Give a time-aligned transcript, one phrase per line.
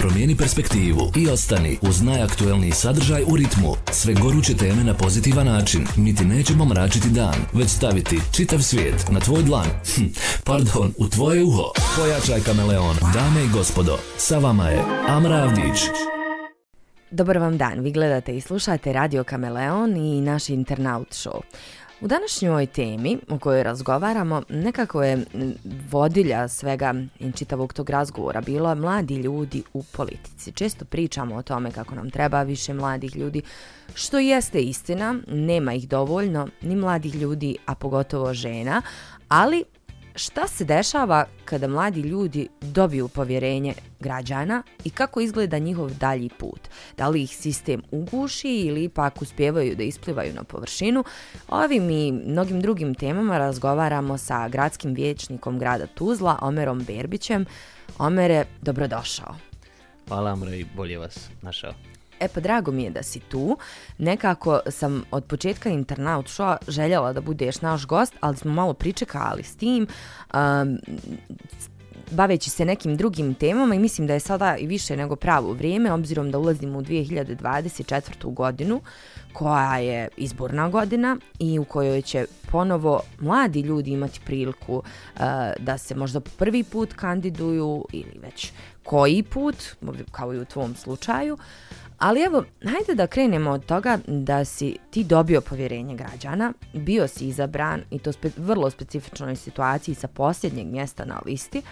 [0.00, 3.74] Promijeni perspektivu i ostani uz najaktuelniji sadržaj u ritmu.
[3.92, 5.86] Sve goruće teme na pozitivan način.
[5.96, 9.66] Mi ti nećemo mračiti dan, već staviti čitav svijet na tvoj dlan.
[9.94, 10.04] Hm,
[10.44, 11.72] pardon, u tvoje uho.
[11.96, 12.96] Pojačaj kameleon.
[13.14, 15.80] Dame i gospodo, sa vama je Amra Avdić.
[17.10, 21.40] Dobar vam dan, vi gledate i slušate Radio Kameleon i naš Internaut Show.
[22.00, 25.24] U današnjoj temi o kojoj razgovaramo, nekako je
[25.90, 30.52] vodilja svega i čitavog tog razgovora bilo mladi ljudi u politici.
[30.52, 33.42] Često pričamo o tome kako nam treba više mladih ljudi,
[33.94, 38.82] što jeste istina, nema ih dovoljno, ni mladih ljudi, a pogotovo žena,
[39.28, 39.64] ali
[40.14, 46.60] šta se dešava kada mladi ljudi dobiju povjerenje građana i kako izgleda njihov dalji put?
[46.96, 51.04] Da li ih sistem uguši ili ipak uspjevaju da isplivaju na površinu?
[51.48, 57.46] Ovim i mnogim drugim temama razgovaramo sa gradskim vječnikom grada Tuzla, Omerom Berbićem.
[57.98, 59.34] Omere, dobrodošao.
[60.08, 61.72] Hvala, Amra, i bolje vas našao.
[62.20, 63.56] E pa drago mi je da si tu.
[63.98, 69.42] Nekako sam od početka internaut showa željela da budeš naš gost, ali smo malo pričekali
[69.42, 69.86] s tim.
[70.34, 70.78] Um,
[72.10, 75.92] baveći se nekim drugim temama i mislim da je sada i više nego pravo vrijeme,
[75.92, 78.34] obzirom da ulazimo u 2024.
[78.34, 78.80] godinu,
[79.32, 85.20] koja je izborna godina i u kojoj će ponovo mladi ljudi imati priliku uh,
[85.58, 89.56] da se možda prvi put kandiduju ili već koji put,
[90.10, 91.38] kao i u tvom slučaju.
[92.00, 97.28] Ali evo, hajde da krenemo od toga da si ti dobio povjerenje građana, bio si
[97.28, 101.62] izabran i to spe, vrlo specifičnoj situaciji sa posljednjeg mjesta na listi,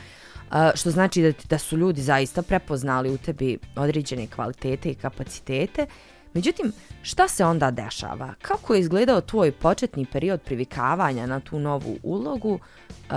[0.75, 5.87] što znači da, da su ljudi zaista prepoznali u tebi određene kvalitete i kapacitete.
[6.35, 8.35] Međutim, šta se onda dešava?
[8.43, 12.55] Kako je izgledao tvoj početni period privikavanja na tu novu ulogu?
[12.55, 13.15] Uh,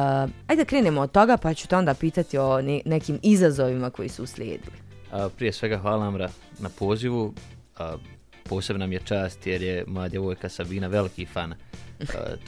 [0.48, 4.10] ajde da krenemo od toga pa ću te onda pitati o ne, nekim izazovima koji
[4.10, 4.81] su uslijedili.
[5.38, 7.34] Prije svega hvala Amra na pozivu.
[8.44, 11.54] Posebna mi je čast jer je moja djevojka Sabina veliki fan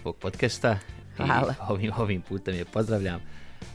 [0.02, 0.80] tvog podcasta.
[1.18, 1.54] Hvala.
[1.54, 3.22] I ovim, ovim putem je pozdravljam.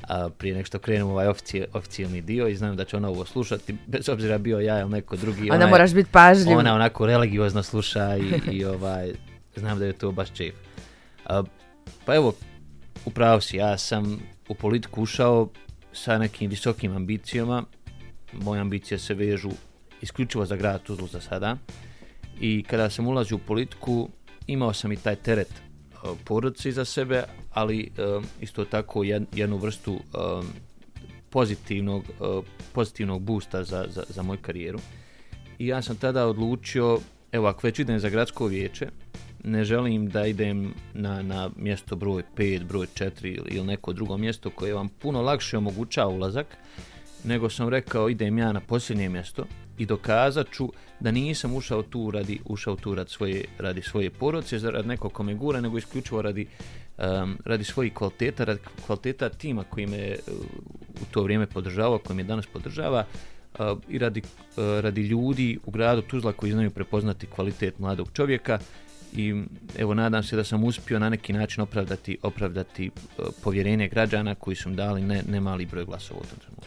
[0.09, 3.25] A, prije nek što krenemo ovaj ofici, oficijalni dio i znam da će ona ovo
[3.25, 5.51] slušati, bez obzira bio ja ili neko drugi.
[5.51, 6.59] Ona moraš biti pažljiv.
[6.59, 9.13] Ona onako religiozno sluša i, i ovaj,
[9.57, 10.55] znam da je to baš čef.
[11.27, 11.43] A,
[12.05, 12.33] pa evo,
[13.05, 15.49] upravo si, ja sam u politiku ušao
[15.93, 17.65] sa nekim visokim ambicijama,
[18.33, 19.51] moje ambicije se vežu
[20.03, 21.57] isključivo za grad Tuzlu za sada.
[22.41, 24.09] I kada sam ulazio u politiku,
[24.47, 29.25] imao sam i taj teret e, uh, porodice za sebe, ali uh, isto tako jed,
[29.33, 30.45] jednu vrstu uh,
[31.31, 34.79] pozitivnog, uh, pozitivnog boosta za, za, za moju karijeru.
[35.59, 37.01] I ja sam tada odlučio,
[37.33, 38.89] evo ako već idem za gradsko vijeće,
[39.45, 44.17] ne želim da idem na, na mjesto broj 5, broj 4 ili, ili neko drugo
[44.17, 46.47] mjesto koje vam puno lakše omogućava ulazak,
[47.25, 49.45] nego sam rekao idem ja na posljednje mjesto
[49.79, 54.59] i dokazat ću da nisam ušao tu radi ušao tu radi svoje, radi svoje porodice,
[54.59, 56.47] radi nekog kome gura, nego isključivo radi,
[56.99, 60.35] um, radi svojih kvaliteta, radi kvaliteta tima koji me uh,
[61.03, 63.05] u to vrijeme podržava, koji me danas podržava
[63.59, 68.59] uh, i radi, uh, radi ljudi u gradu Tuzla koji znaju prepoznati kvalitet mladog čovjeka.
[69.13, 69.43] I
[69.79, 74.57] evo nadam se da sam uspio na neki način opravdati opravdati uh, povjerenje građana koji
[74.57, 76.67] su dali ne, ne mali broj glasova u tom trenutku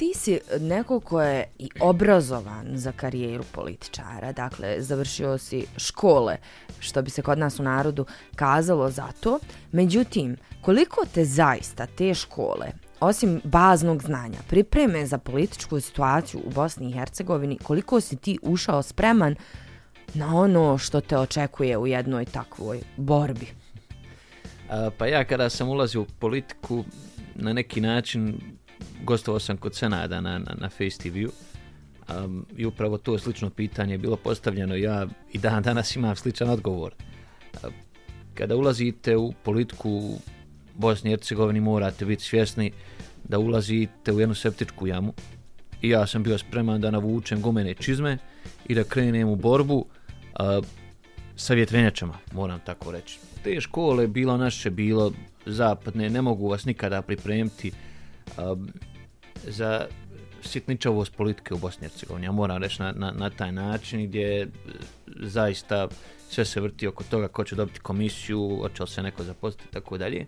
[0.00, 6.36] ti si neko ko je i obrazovan za karijeru političara, dakle, završio si škole,
[6.78, 8.06] što bi se kod nas u narodu
[8.36, 9.38] kazalo za to.
[9.72, 12.66] Međutim, koliko te zaista te škole,
[13.00, 18.82] osim baznog znanja, pripreme za političku situaciju u Bosni i Hercegovini, koliko si ti ušao
[18.82, 19.34] spreman
[20.14, 23.46] na ono što te očekuje u jednoj takvoj borbi?
[24.98, 26.84] Pa ja kada sam ulazio u politiku,
[27.34, 28.40] na neki način
[29.04, 31.30] gostovao sam kod Senada na, na, na Face TV-u
[32.24, 36.50] um, i upravo to slično pitanje je bilo postavljeno ja i dan danas imam sličan
[36.50, 36.94] odgovor.
[37.64, 37.72] Um,
[38.34, 40.18] kada ulazite u politiku
[40.74, 42.72] Bosni i Hercegovini morate biti svjesni
[43.24, 45.12] da ulazite u jednu septičku jamu
[45.82, 48.18] i ja sam bio spreman da navučem gumene čizme
[48.68, 50.64] i da krenem u borbu uh,
[51.36, 53.18] sa vjetrenjačama, moram tako reći.
[53.44, 55.12] Te škole, bilo naše, bilo
[55.46, 57.72] zapadne, ne mogu vas nikada pripremiti
[58.38, 58.68] um,
[59.46, 59.86] za
[60.42, 62.26] sitničavost politike u Bosni i Hercegovini.
[62.26, 64.46] Ja moram reći na, na, na taj način gdje e,
[65.16, 65.88] zaista
[66.30, 69.72] sve se vrti oko toga ko će dobiti komisiju, hoće li se neko zaposliti i
[69.72, 70.24] tako dalje.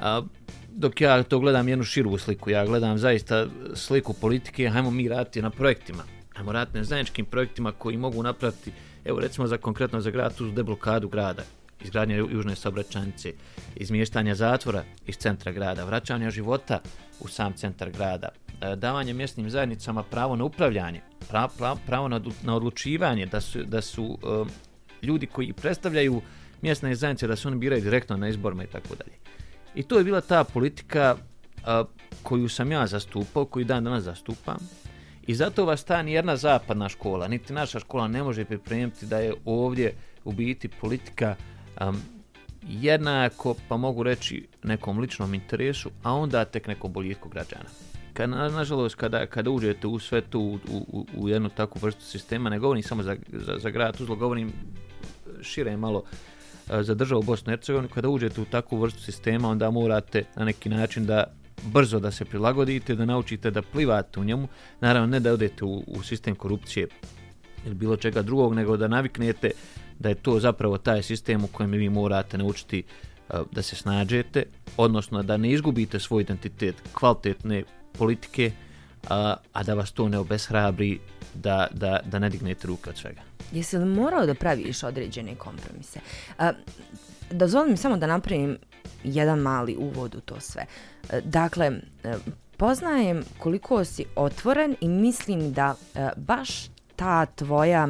[0.00, 0.22] A,
[0.70, 5.42] dok ja to gledam jednu širu sliku, ja gledam zaista sliku politike, hajmo mi raditi
[5.42, 6.02] na projektima,
[6.34, 8.72] hajmo raditi na zajedničkim projektima koji mogu napraviti,
[9.04, 11.42] evo recimo za konkretno za grad, tu deblokadu grada,
[11.84, 13.32] izgradnje južne saobraćajnice,
[13.76, 16.80] izmještanja zatvora iz centra grada, vraćanja života
[17.20, 18.28] u sam centar grada,
[18.60, 23.62] e, davanje mjesnim zajednicama pravo na upravljanje, pra, pra, pravo na, na odlučivanje, da su,
[23.64, 24.50] da su e,
[25.06, 26.22] ljudi koji predstavljaju
[26.62, 29.16] mjesne zajednice, da se oni biraju direktno na izborima i tako dalje.
[29.74, 31.84] I to je bila ta politika e,
[32.22, 34.58] koju sam ja zastupao, koju dan danas zastupam.
[35.26, 39.34] I zato vas ta nijedna zapadna škola, niti naša škola ne može pripremiti da je
[39.44, 39.94] ovdje
[40.24, 41.36] u biti politika
[41.80, 42.02] um,
[42.68, 47.64] jednako, pa mogu reći, nekom ličnom interesu, a onda tek nekom boljitku građana.
[48.12, 52.04] Kad, na, nažalost, kada, kada uđete u sve tu, u, u, u jednu takvu vrstu
[52.04, 54.52] sistema, ne govorim samo za, za, za grad Tuzlo, govorim
[55.42, 56.02] šire malo
[56.70, 60.44] e, za državu Bosnu i Hercegovini, kada uđete u takvu vrstu sistema, onda morate na
[60.44, 61.24] neki način da
[61.62, 64.48] brzo da se prilagodite, da naučite da plivate u njemu,
[64.80, 66.88] naravno ne da odete u, u sistem korupcije
[67.66, 69.50] ili bilo čega drugog, nego da naviknete
[70.02, 74.44] da je to zapravo taj sistem u kojem vi morate naučiti eh, da se snađete,
[74.76, 77.62] odnosno da ne izgubite svoj identitet kvalitetne
[77.98, 78.52] politike,
[79.08, 80.98] a, a da vas to ne obeshrabri
[81.34, 83.20] da, da, da ne dignete ruke od svega.
[83.52, 86.00] Jesi li morao da praviš određene kompromise?
[86.38, 86.52] A,
[87.30, 88.56] dozvoli mi samo da napravim
[89.04, 90.66] jedan mali uvod u to sve.
[91.10, 91.70] A, Dakle,
[92.04, 92.14] a,
[92.56, 96.50] poznajem koliko si otvoren i mislim da a, baš
[96.96, 97.88] ta tvoja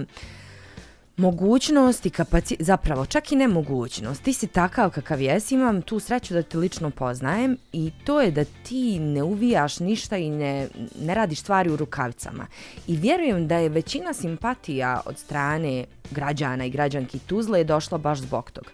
[1.22, 2.56] mogućnost i kapaci...
[2.60, 4.22] zapravo čak i nemogućnost.
[4.22, 8.30] ti si takav kakav jesi, imam tu sreću da te lično poznajem i to je
[8.30, 10.68] da ti ne uvijaš ništa i ne,
[11.00, 12.46] ne radiš stvari u rukavicama.
[12.86, 18.50] I vjerujem da je većina simpatija od strane građana i građanki Tuzle došla baš zbog
[18.50, 18.64] tog.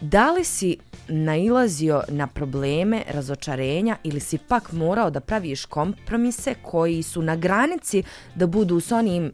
[0.00, 0.76] Da li si
[1.08, 8.02] nailazio na probleme, razočarenja ili si pak morao da praviš kompromise koji su na granici
[8.34, 9.32] da budu s onim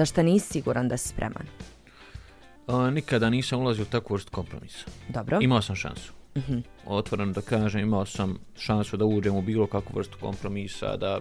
[0.00, 1.46] za što nisi siguran da si spreman?
[2.66, 4.84] A, nikada nisam ulazio u takvu vrstu kompromisa.
[5.08, 5.38] Dobro.
[5.40, 6.12] Imao sam šansu.
[6.36, 6.62] Mm -hmm.
[6.86, 11.20] Otvoreno da kažem, imao sam šansu da uđem u bilo kakvu vrstu kompromisa, da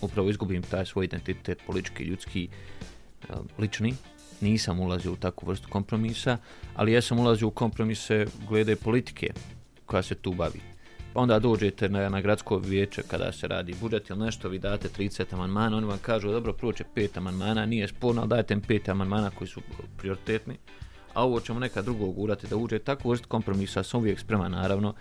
[0.00, 2.48] upravo izgubim taj svoj identitet politički, ljudski,
[3.58, 3.94] lični.
[4.40, 6.38] Nisam ulazio u takvu vrstu kompromisa,
[6.74, 9.32] ali ja sam ulazio u kompromise glede politike
[9.86, 10.60] koja se tu bavi.
[11.14, 15.34] Onda dođete na, na gradsko vijeće kada se radi budžet ili nešto, vi date 30
[15.34, 19.30] amandmana, oni vam kažu dobro proće 5 amandmana, nije sporno, ali dajte im 5 amandmana
[19.30, 19.60] koji su
[19.98, 20.56] prioritetni,
[21.14, 22.78] a ovo ćemo neka drugo gurati da uđe.
[22.78, 24.94] Takvu vrstu kompromisa sam uvijek spreman, naravno.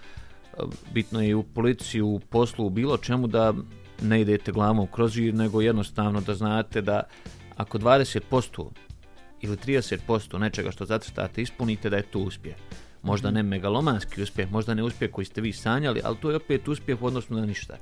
[0.94, 3.54] Bitno je i u policiji, u poslu, u bilo čemu da
[4.02, 7.04] ne idete glavom kroz žir, nego jednostavno da znate da
[7.58, 8.70] ako 20%
[9.42, 12.56] ili 30% nečega što zacrtate ispunite, da je to uspjeh
[13.04, 16.68] možda ne megalomanski uspjeh, možda ne uspjeh koji ste vi sanjali, ali to je opet
[16.68, 17.78] uspjeh u odnosu na ništa.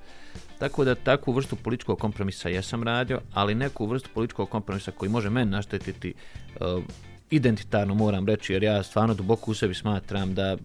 [0.59, 5.29] Tako da takvu vrstu političkog kompromisa jesam radio, ali neku vrstu političkog kompromisa koji može
[5.29, 6.13] meni naštetiti
[6.59, 6.83] uh,
[7.29, 10.57] identitarno moram reći, jer ja stvarno duboko u sebi smatram da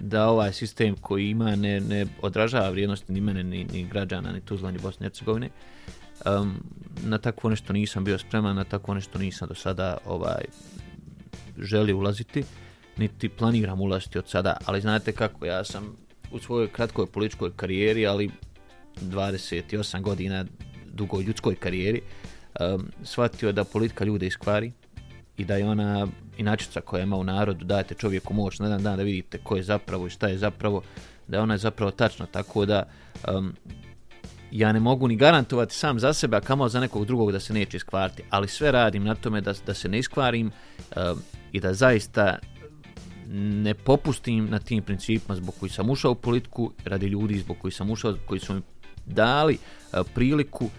[0.00, 4.40] da ovaj sistem koji ima ne, ne odražava vrijednosti ni mene, ni, ni građana, ni
[4.40, 5.48] Tuzla, ni Bosne i Hercegovine.
[6.26, 6.54] Um,
[7.04, 10.44] na takvo nešto nisam bio spreman, na takvo nešto nisam do sada ovaj
[11.58, 12.40] želio ulaziti.
[12.40, 12.46] Uh,
[12.96, 15.96] niti planiram ulaziti od sada, ali znate kako, ja sam
[16.30, 18.30] u svojoj kratkoj političkoj karijeri, ali
[19.00, 20.44] 28 godina
[20.86, 22.00] dugoj ljudskoj karijeri,
[22.60, 24.72] um, shvatio da politika ljude iskvari
[25.36, 26.06] i da je ona
[26.38, 29.62] inačica koja ima u narodu, dajete čovjeku moć na jedan dan da vidite ko je
[29.62, 30.82] zapravo i šta je zapravo,
[31.28, 32.88] da je ona je zapravo tačna, tako da
[33.28, 33.54] um,
[34.50, 37.54] ja ne mogu ni garantovati sam za sebe, a kamo za nekog drugog da se
[37.54, 40.50] neće iskvariti, ali sve radim na tome da, da se ne iskvarim
[40.96, 41.22] um,
[41.52, 42.38] i da zaista
[43.30, 47.72] ne popustim na tim principima zbog koji sam ušao u politiku, radi ljudi zbog koji
[47.72, 48.60] sam ušao, koji su mi
[49.06, 49.54] dali
[49.92, 50.70] e, priliku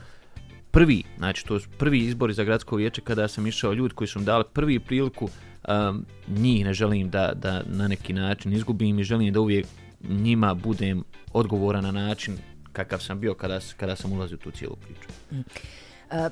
[0.71, 4.19] prvi, znači to su prvi izbori za gradsko vijeće kada sam išao ljudi koji su
[4.19, 5.29] mi dali prvi priliku
[5.63, 5.93] a,
[6.27, 9.65] njih ne želim da, da na neki način izgubim i želim da uvijek
[10.09, 12.37] njima budem odgovoran na način
[12.73, 15.09] kakav sam bio kada, kada sam ulazio u tu cijelu priču.
[15.31, 15.39] Mm.
[15.39, 16.31] Uh,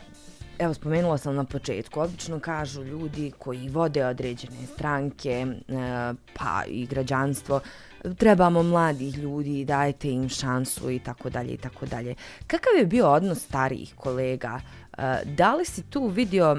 [0.59, 5.53] Evo, spomenula sam na početku, obično kažu ljudi koji vode određene stranke, e,
[6.33, 7.59] pa i građanstvo,
[8.17, 12.15] trebamo mladih ljudi, dajte im šansu i tako dalje i tako dalje.
[12.47, 14.61] Kakav je bio odnos starijih kolega?
[14.97, 16.57] E, da li si tu vidio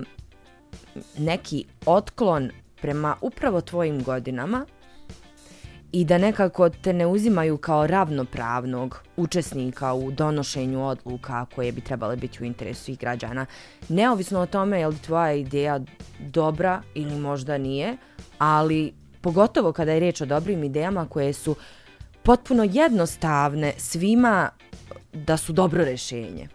[1.18, 2.50] neki otklon
[2.80, 4.66] prema upravo tvojim godinama
[5.92, 12.16] i da nekako te ne uzimaju kao ravnopravnog učesnika u donošenju odluka koje bi trebale
[12.16, 13.46] biti u interesu svih građana.
[13.88, 15.80] Neovisno o tome je li tvoja ideja
[16.18, 17.96] dobra ili možda nije,
[18.38, 21.56] ali pogotovo kada je reč o dobrim idejama koje su
[22.22, 24.50] potpuno jednostavne svima
[25.12, 26.48] da su dobro rešenje.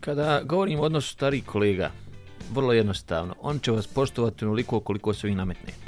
[0.00, 1.90] Kada govorim o odnosu starih kolega,
[2.52, 5.87] vrlo jednostavno, on će vas poštovati onoliko koliko se vi nametnete.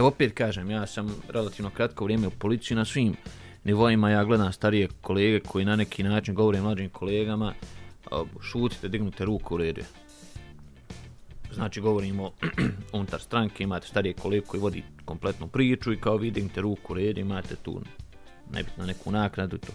[0.00, 3.16] Evo opet kažem, ja sam relativno kratko vrijeme u policiji na svim
[3.64, 7.54] nivoima, ja gledam starije kolege koji na neki način govore mlađim kolegama,
[8.40, 9.82] šutite, dignute ruku u redu.
[11.52, 12.30] Znači, govorimo
[12.92, 16.96] unutar stranke, imate starije kolege koji vodi kompletnu priču i kao vi dignite ruku u
[16.96, 17.82] redu, imate tu
[18.52, 19.72] nebitno neku naknadu i to.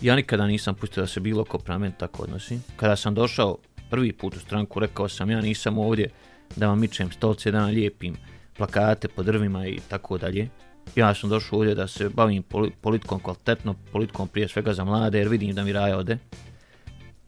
[0.00, 2.58] Ja nikada nisam pustio da se bilo ko prema meni tako odnosi.
[2.76, 3.58] Kada sam došao
[3.90, 6.10] prvi put u stranku, rekao sam ja nisam ovdje
[6.56, 8.16] da vam mičem stolce, da vam lijepim
[8.56, 10.48] plakate po drvima i tako dalje.
[10.96, 15.18] Ja sam došao ovdje da se bavim poli- politikom kvalitetno, politikom prije svega za mlade,
[15.18, 16.18] jer vidim da mi raja ode.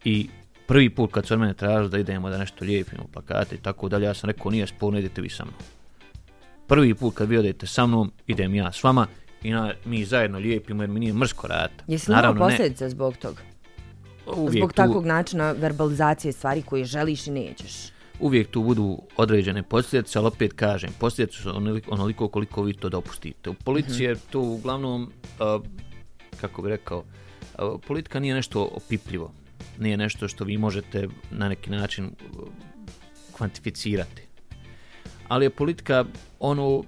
[0.03, 0.29] I
[0.67, 3.89] prvi put kad su od mene tražili da idemo da nešto lijepimo plakate i tako
[3.89, 5.55] dalje, ja sam rekao nije sporno, idete vi sa mnom.
[6.67, 9.07] Prvi put kad vi odete sa mnom, idem ja s vama
[9.43, 11.83] i na, mi zajedno lijepimo jer mi nije mrsko raditi.
[11.87, 13.41] Jesi li imao posljedice zbog toga?
[14.35, 17.73] uvijek Zbog tu- takvog načina verbalizacije stvari koje želiš i nećeš
[18.19, 22.89] uvijek tu budu određene posljedice, ali opet kažem, posljedice su onoliko, onoliko koliko vi to
[22.89, 23.49] dopustite.
[23.49, 25.65] U policiji je to uglavnom, uh,
[26.41, 29.33] kako bi rekao, uh, politika nije nešto opipljivo.
[29.79, 32.47] Nije nešto što vi možete na neki način uh,
[33.37, 34.21] kvantificirati.
[35.27, 36.05] Ali je politika
[36.39, 36.85] ono uh,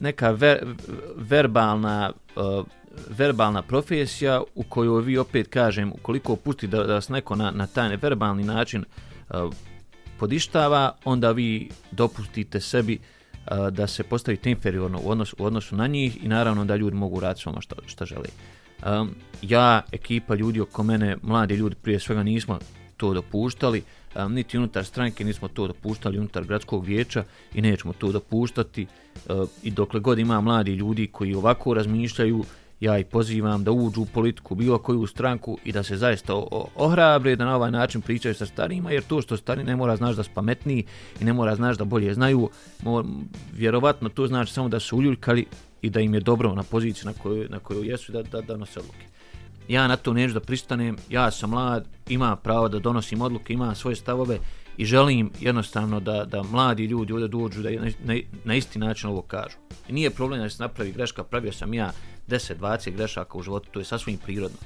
[0.00, 0.66] neka ver,
[1.16, 2.66] verbalna uh,
[3.08, 7.66] verbalna profesija u kojoj vi opet kažem ukoliko pusti da, da vas neko na, na
[7.66, 9.13] taj verbalni način uh,
[10.18, 12.98] podištava onda vi dopustite sebi
[13.70, 17.20] da se postavite inferiorno u odnosu, u odnosu na njih i naravno da ljudi mogu
[17.20, 18.28] raditi s vama što, što žele.
[18.86, 22.58] Um, ja, ekipa ljudi oko mene, mladi ljudi prije svega nismo
[22.96, 23.82] to dopuštali,
[24.16, 28.86] um, niti unutar stranke nismo to dopuštali unutar gradskog vijeća i nećemo to dopuštati
[29.28, 32.44] uh, i dokle god ima mladi ljudi koji ovako razmišljaju,
[32.84, 36.34] ja ih pozivam da uđu u politiku, bilo koju stranku i da se zaista
[36.74, 40.16] ohrabre da na ovaj način pričaju sa starima, jer to što stari ne mora znaš
[40.16, 40.84] da su pametniji
[41.20, 42.50] i ne mora znaš da bolje znaju,
[43.52, 45.46] vjerovatno to znači samo da su uljuljkali
[45.82, 48.56] i da im je dobro na poziciji na kojoj, na kojoj jesu da, da, da
[48.56, 49.06] nose odluke.
[49.68, 53.74] Ja na to neću da pristanem, ja sam mlad, imam pravo da donosim odluke, imam
[53.74, 54.38] svoje stavove
[54.76, 59.10] i želim jednostavno da, da mladi ljudi ovdje dođu da na, na, na isti način
[59.10, 59.56] ovo kažu.
[59.88, 61.92] I nije problem da se napravi greška, pravio sam ja
[62.28, 64.58] 10-20 grešaka u životu, to je sasvim prirodno.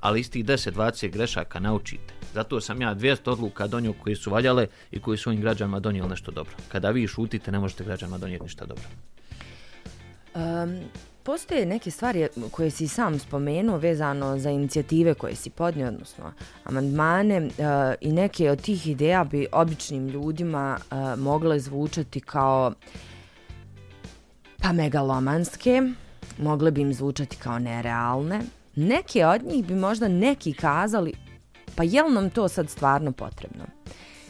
[0.00, 2.14] Ali isti 10-20 grešaka naučite.
[2.34, 6.08] Zato sam ja 200 odluka donio koje su valjale i koji su ovim građanima donijeli
[6.08, 6.54] nešto dobro.
[6.68, 8.84] Kada vi šutite, ne možete građanima donijeti ništa dobro.
[10.34, 10.80] Um,
[11.22, 16.32] postoje neke stvari eh, koje si sam spomenuo vezano za inicijative koje si podnio, odnosno
[16.64, 17.50] amandmane e,
[18.00, 22.72] i neke od tih ideja bi običnim ljudima e, mogle zvučati kao
[24.62, 25.82] pa megalomanske,
[26.38, 28.40] mogle bi im zvučati kao nerealne.
[28.76, 31.12] Neke od njih bi možda neki kazali
[31.74, 33.64] pa jel nam to sad stvarno potrebno?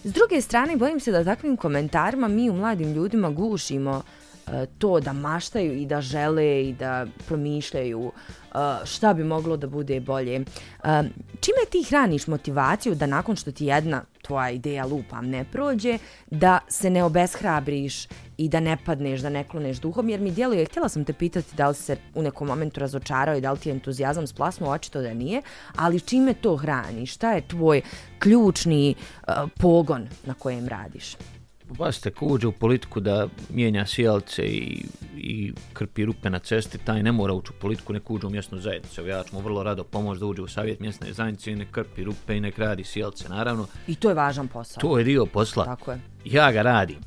[0.04, 4.66] S druge strane, bojim se da takvim komentarima mi u mladim ljudima gušimo uh, E,
[4.78, 10.00] to da maštaju i da žele i da promišljaju e, šta bi moglo da bude
[10.00, 10.34] bolje.
[10.34, 10.44] E,
[11.40, 15.98] čime ti hraniš motivaciju da nakon što ti jedna tvoja ideja lupam ne prođe,
[16.30, 18.06] da se ne obeshrabriš
[18.36, 21.56] i da ne padneš, da ne kloneš duhom, jer mi djeluje, htjela sam te pitati
[21.56, 25.02] da li se u nekom momentu razočarao i da li ti je entuzijazam splasnuo, očito
[25.02, 25.42] da nije,
[25.76, 27.14] ali čime to hraniš?
[27.14, 27.82] Šta je tvoj
[28.18, 31.16] ključni uh, pogon na kojem radiš?
[31.78, 34.84] Pazite, ko uđe u politiku da mijenja sjelce i,
[35.16, 38.58] i krpi rupe na cesti, taj ne mora ući u politiku, nek uđe u mjesnu
[38.58, 39.06] zajednicu.
[39.06, 42.04] Ja ću mu vrlo rado pomoći da uđe u savjet mjesne zajednice i nek krpi
[42.04, 43.28] rupe i nek radi sjelce.
[43.28, 44.80] Naravno, I to je važan posao.
[44.80, 45.64] to je dio posla.
[45.64, 46.00] Tako je.
[46.24, 46.98] Ja ga radim.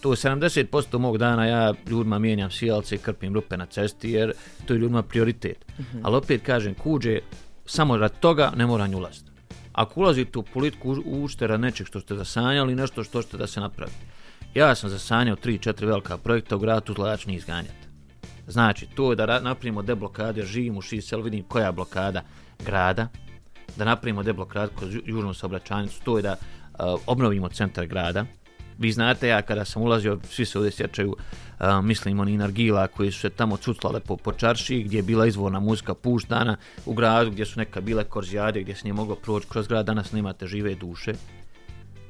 [0.00, 4.32] To je 70% mog dana ja ljudima mijenjam sjelce i krpim rupe na cesti jer
[4.66, 5.64] to je ljudima prioritet.
[5.78, 6.00] Mm -hmm.
[6.02, 7.20] Ali opet kažem, kuđe
[7.66, 9.33] samo rad toga ne mora nju ulaziti.
[9.74, 11.28] Ako ulazite u politiku u-
[11.58, 13.92] nečeg što ste zasanjali, nešto što ste da se napravi.
[14.54, 17.44] Ja sam zasanjao 3-4 velika projekta u gradu Tuzla, ja ću njih.
[18.46, 22.22] Znači, to je da napravimo deblokade, ja živim u Šisel, vidim koja je blokada
[22.64, 23.08] grada,
[23.76, 28.24] da napravimo deblokadu kroz južnu saobraćajnicu, to je da uh, obnovimo centar grada.
[28.78, 31.16] Vi znate, ja kada sam ulazio, svi se ovdje sjećaju,
[31.58, 35.26] a, mislim oni nargila koji su se tamo cuclale po, po čarši, gdje je bila
[35.26, 39.46] izvorna muzika puštana u gradu, gdje su neka bile korzijade, gdje se nije moglo proći
[39.48, 41.12] kroz grad, danas nemate žive duše.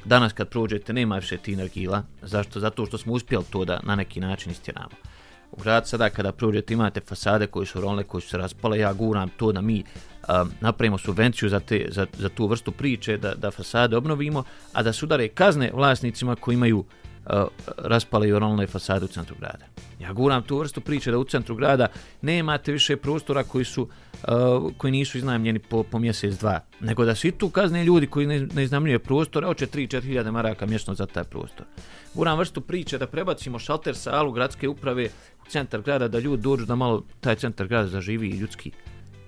[0.04, 2.02] Danas kad prođete nema više ti nargila.
[2.23, 2.61] Zašto?
[2.61, 5.13] Zato što smo uspjeli to da na neki način istjeramo.
[5.56, 8.92] U grad sada kada prođete imate fasade koje su rolne, koje su se raspale, ja
[8.92, 9.84] guram to da mi
[10.28, 14.82] um, napravimo subvenciju za, te, za, za tu vrstu priče, da, da fasade obnovimo, a
[14.82, 16.84] da se udare kazne vlasnicima koji imaju
[17.26, 17.45] Eh,
[17.78, 19.64] raspale i oralne fasade u centru grada.
[20.00, 21.87] Ja guram tu vrstu priče da u centru grada
[22.23, 27.14] nemate više prostora koji su uh, koji nisu iznajmljeni po, po mjesec dva, nego da
[27.14, 30.95] su i tu kazne ljudi koji ne, ne iznajmljuje prostor, hoće 3-4 hiljade maraka mjesečno
[30.95, 31.66] za taj prostor.
[32.14, 35.09] Guram vrstu priče da prebacimo šalter sa alu gradske uprave
[35.47, 38.71] u centar grada, da ljudi dođu da malo taj centar grada zaživi i ljudski.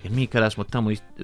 [0.03, 1.23] Jer mi kada smo tamo ist, eh,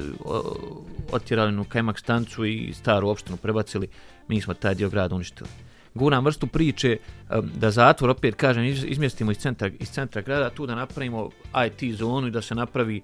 [1.12, 3.88] otjerali na Kajmak stancu i staru opštinu prebacili,
[4.28, 5.50] mi smo taj dio grada uništili
[5.96, 6.98] guram vrstu priče
[7.56, 11.30] da zatvor opet kažem izmjestimo iz centra iz centra grada tu da napravimo
[11.68, 13.02] IT zonu i da se napravi e,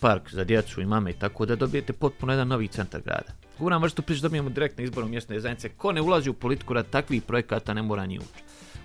[0.00, 3.32] park za djecu i mame i tako da dobijete potpuno jedan novi centar grada.
[3.58, 5.68] Guram vrstu priče dobijemo direktno izborom mjesne zajednice.
[5.68, 8.42] Ko ne ulazi u politiku rad takvih projekata ne mora ni ući.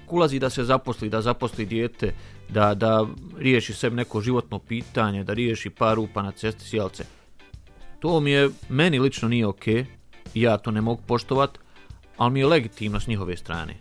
[0.09, 2.13] Ulazi da se zaposli, da zaposli dijete,
[2.49, 7.03] da, da riješi sebi neko životno pitanje, da riješi par rupa na cesti sjelce.
[7.99, 9.85] To mi je, meni lično nije okej, okay,
[10.33, 11.59] ja to ne mogu poštovati,
[12.17, 13.77] ali mi je legitimno s njihove strane.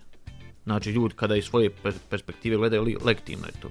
[0.64, 1.70] Znači, ljudi kada iz svoje
[2.10, 3.70] perspektive gledaju, legitimno je to.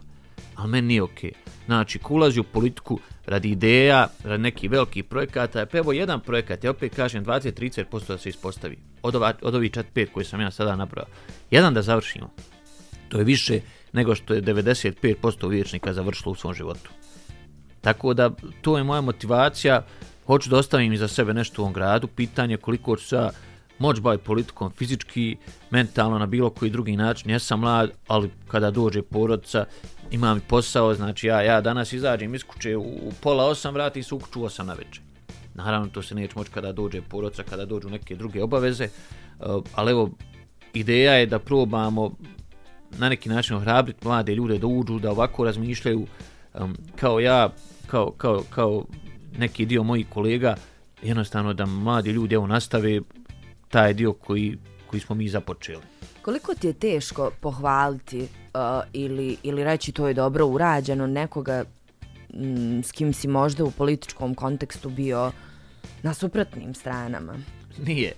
[0.55, 1.31] Ali meni nije okej.
[1.31, 1.65] Okay.
[1.65, 6.63] Znači, ko ulazi u politiku radi ideja, radi nekih velikih projekata, pa evo jedan projekat,
[6.63, 8.77] ja opet kažem 20-30% da se ispostavi.
[9.01, 11.13] Od, ova, od ovih 4-5 koji sam ja sada napravio.
[11.51, 12.29] Jedan da završimo.
[13.09, 13.59] To je više
[13.93, 16.89] nego što je 95% vječnika završilo u svom životu.
[17.81, 18.31] Tako da,
[18.61, 19.85] to je moja motivacija.
[20.25, 22.07] Hoću da ostavim iza sebe nešto u ovom gradu.
[22.07, 23.31] Pitanje koliko ću sa
[23.79, 25.37] moć bavi politikom fizički,
[25.69, 27.31] mentalno, na bilo koji drugi način.
[27.31, 29.65] Ja sam mlad, ali kada dođe porodca,
[30.11, 34.15] imam posao, znači ja, ja danas izađem iz kuće u, u pola osam, vratim se
[34.15, 35.03] u kuću osam na večer.
[35.53, 38.87] Naravno, to se neće moći kada dođe porodca, kada dođu neke druge obaveze,
[39.39, 40.09] uh, ali evo,
[40.73, 42.11] ideja je da probamo
[42.97, 46.07] na neki način ohrabriti mlade ljude da uđu, da ovako razmišljaju
[46.53, 47.49] um, kao ja,
[47.87, 48.85] kao, kao, kao
[49.37, 50.55] neki dio mojih kolega,
[51.03, 53.01] jednostavno da mladi ljudi evo nastave
[53.69, 54.57] taj dio koji,
[54.87, 55.83] koji smo mi započeli.
[56.21, 58.27] Koliko ti je teško pohvaliti uh,
[58.93, 61.63] ili, ili reći to je dobro urađeno nekoga
[62.33, 65.31] m, s kim si možda u političkom kontekstu bio
[66.03, 67.33] na suprotnim stranama?
[67.85, 68.13] Nije.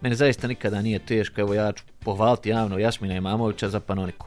[0.00, 1.40] Mene zaista nikada nije teško.
[1.40, 4.26] Evo ja ću pohvaliti javno Jasmina Imamovića za Panoniku.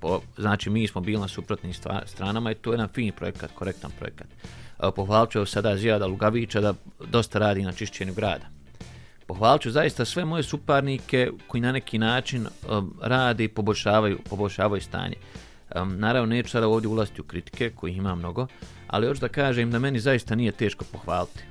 [0.00, 1.72] Po, znači mi smo bili na suprotnim
[2.06, 4.26] stranama i to je jedan fin projekat, korektan projekat.
[4.96, 6.74] Pohvalit ću sada Zijada Lugavića da
[7.10, 8.55] dosta radi na čišćenju grada
[9.26, 14.82] pohvalit ću zaista sve moje suparnike koji na neki način um, rade i poboljšavaju, poboljšavaju
[14.82, 15.16] stanje.
[15.74, 18.46] Um, naravno, neću sada ovdje ulaziti u kritike, koji ima mnogo,
[18.86, 21.44] ali hoću da kažem da meni zaista nije teško pohvaliti.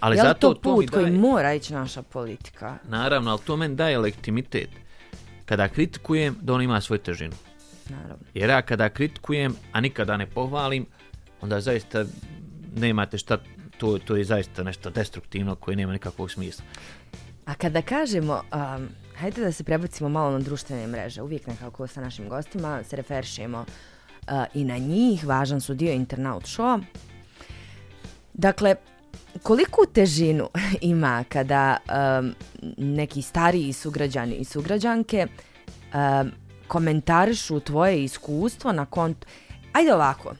[0.00, 2.78] Ali je li zato, to put to koji daje, mora ići naša politika?
[2.88, 4.68] Naravno, ali to meni daje legitimitet.
[5.44, 7.34] Kada kritikujem, da on ima svoju težinu.
[7.88, 8.24] Naravno.
[8.34, 10.86] Jer ja kada kritikujem, a nikada ne pohvalim,
[11.40, 12.04] onda zaista
[12.76, 13.38] nemate šta
[13.78, 16.64] to, to je zaista nešto destruktivno koje nema nikakvog smisla.
[17.46, 22.00] A kada kažemo, um, hajde da se prebacimo malo na društvene mreže, uvijek nekako sa
[22.00, 26.82] našim gostima se referišemo uh, i na njih, važan su dio Internaut Show.
[28.34, 28.74] Dakle,
[29.42, 30.48] koliku težinu
[30.80, 31.76] ima kada
[32.20, 32.34] um,
[32.78, 35.26] neki stariji sugrađani i sugrađanke
[35.94, 36.30] um,
[36.68, 39.26] komentarišu tvoje iskustvo na kontu...
[39.72, 40.34] Ajde ovako,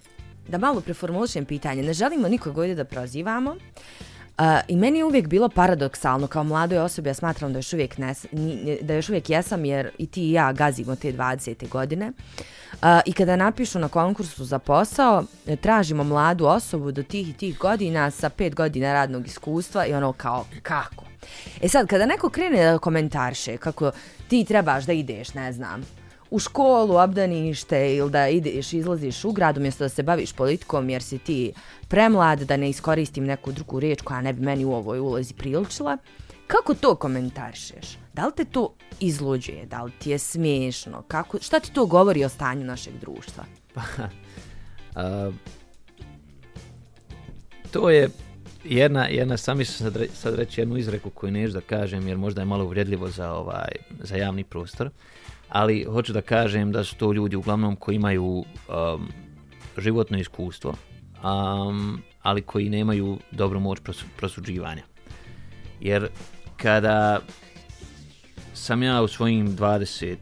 [0.48, 3.56] da malo preformulišem pitanje, ne želimo nikog ovdje da prozivamo.
[4.38, 7.98] Uh, I meni je uvijek bilo paradoksalno, kao mladoj osobi, ja smatram da još uvijek,
[7.98, 8.26] nes,
[8.80, 11.68] da još uvijek jesam, jer i ti i ja gazimo te 20.
[11.68, 12.12] godine.
[12.72, 15.24] Uh, I kada napišu na konkursu za posao,
[15.60, 20.12] tražimo mladu osobu do tih i tih godina sa pet godina radnog iskustva i ono
[20.12, 21.04] kao, kako?
[21.62, 23.90] E sad, kada neko krene da komentarše kako
[24.28, 25.82] ti trebaš da ideš, ne znam,
[26.30, 31.02] u školu, obdanište ili da ideš, izlaziš u grad umjesto da se baviš politikom jer
[31.02, 31.52] si ti
[31.88, 35.98] premlad, da ne iskoristim neku drugu riječ koja ne bi meni u ovoj ulozi priličila.
[36.46, 37.98] Kako to komentarišeš?
[38.14, 39.66] Da li te to izluđuje?
[39.66, 41.02] Da li ti je smiješno?
[41.08, 43.44] Kako, šta ti to govori o stanju našeg društva?
[43.76, 45.34] uh,
[47.70, 48.08] to je
[48.64, 52.18] jedna, jedna sami sam sad, re, sad reći jednu izreku koju neću da kažem jer
[52.18, 54.86] možda je malo uvredljivo za, ovaj, za javni prostor.
[54.86, 54.92] Uh,
[55.54, 59.08] ali hoću da kažem da su to ljudi uglavnom koji imaju um,
[59.78, 60.74] životno iskustvo,
[61.24, 63.78] um, ali koji nemaju dobru moć
[64.16, 64.82] prosuđivanja.
[65.80, 66.08] Jer
[66.56, 67.20] kada
[68.54, 70.16] sam ja u svojim 20.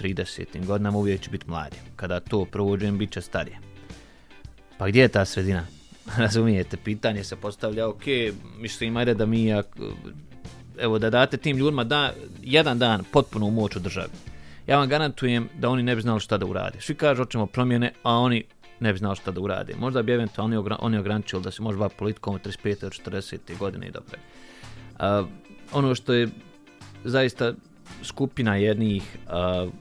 [0.00, 0.66] 30.
[0.66, 1.76] godinama uvijek ću biti mladi.
[1.96, 3.58] Kada to provođujem, bit će starije.
[4.78, 5.66] Pa gdje je ta sredina?
[6.18, 8.02] Razumijete, pitanje se postavlja, ok,
[8.58, 9.50] mislim, ajde da mi,
[10.78, 12.12] evo, da date tim ljudima da,
[12.42, 14.31] jedan dan potpuno u moć u državi
[14.66, 16.80] ja vam garantujem da oni ne bi znali šta da urade.
[16.80, 18.44] Svi kažu hoćemo promjene, a oni
[18.80, 19.74] ne bi znali šta da urade.
[19.78, 22.86] Možda bi eventualno oni, oni ograničili da se može baviti politikom od 35.
[22.86, 23.58] od 40.
[23.58, 24.18] godine i dobro.
[24.92, 25.28] Uh,
[25.72, 26.28] ono što je
[27.04, 27.52] zaista
[28.02, 29.72] skupina jednih uh,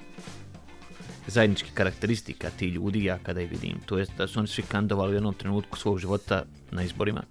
[1.27, 5.11] zajedničkih karakteristika ti ljudi, ja kada ih vidim, to je da su oni svi kandovali
[5.11, 7.23] u jednom trenutku svog života na izborima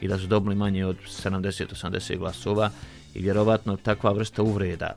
[0.00, 2.70] i da su dobili manje od 70-80 glasova
[3.14, 4.96] i vjerovatno takva vrsta uvreda,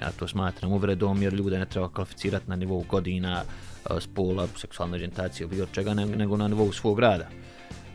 [0.00, 4.94] ja to smatram uvredom jer ljude ne treba kvalificirati na nivou godina, eh, spola, seksualne
[4.94, 7.28] orijentacije, bilo čega, nego na nivou svog rada.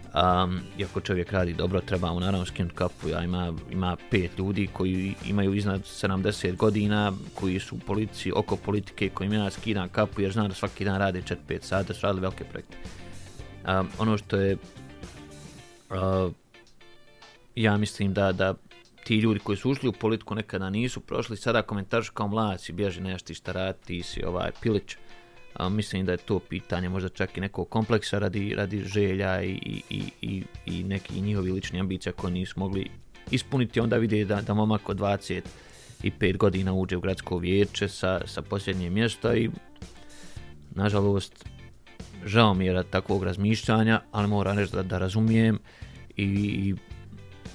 [0.08, 3.10] Um, iako čovjek radi dobro, treba mu naravno skinuti kapu.
[3.10, 8.56] Ja ima, ima pet ljudi koji imaju iznad 70 godina, koji su u politici, oko
[8.56, 12.22] politike, kojim ja skidam kapu jer znam da svaki dan rade 4-5 sata, su radili
[12.22, 12.78] velike projekte.
[13.68, 14.58] Um, ono što je
[15.90, 16.32] uh,
[17.58, 18.54] ja mislim da, da
[19.08, 23.02] ti ljudi koji su ušli u politiku nekada nisu prošli, sada komentaršu kao mladi, bježi
[23.02, 24.96] nešto šta radi, ti si ovaj pilić.
[25.54, 29.82] A, mislim da je to pitanje možda čak i nekog kompleksa radi, radi želja i,
[29.90, 32.90] i, i, i neki njihovi lični ambicija koje nisu mogli
[33.32, 33.80] ispuniti.
[33.80, 38.90] Onda vidi da, da momak od 25 godina uđe u gradsko vijeće sa, sa posljednje
[38.90, 39.50] mjesta i
[40.76, 41.46] nažalost
[42.26, 45.60] žao mi je da takvog razmišljanja, ali moram reći da, da razumijem
[46.18, 46.76] i, i